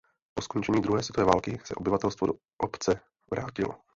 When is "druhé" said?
0.81-1.03